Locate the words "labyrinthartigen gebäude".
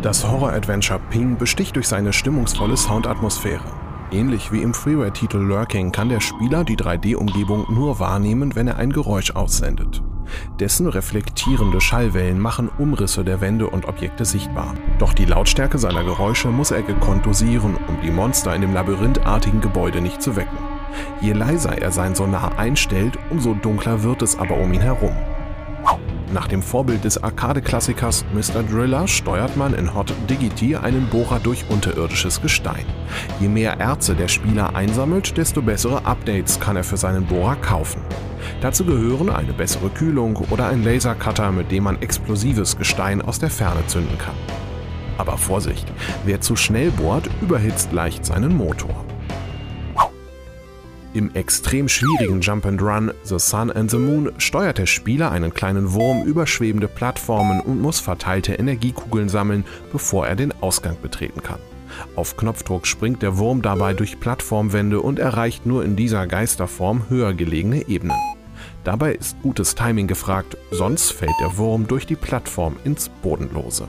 18.74-20.00